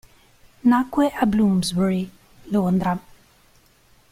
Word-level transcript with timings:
Nacque 0.65 1.11
a 1.15 1.25
Bloomsbury, 1.27 2.09
Londra. 2.51 2.99